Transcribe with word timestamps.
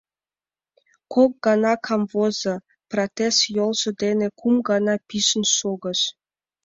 Кок 1.13 1.31
гана 1.45 1.73
камвозо, 1.85 2.55
протез 2.91 3.35
йолжо 3.55 3.89
дене 4.03 4.27
кум 4.39 4.55
гана 4.69 4.95
пижын 5.07 5.43
шогыш. 5.57 5.99